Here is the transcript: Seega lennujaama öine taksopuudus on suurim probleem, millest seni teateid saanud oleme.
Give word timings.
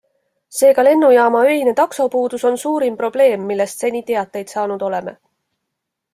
Seega 0.59 0.85
lennujaama 0.85 1.41
öine 1.49 1.73
taksopuudus 1.79 2.47
on 2.51 2.57
suurim 2.63 2.99
probleem, 3.03 3.45
millest 3.53 3.87
seni 3.87 4.03
teateid 4.09 4.57
saanud 4.57 4.89
oleme. 4.91 5.17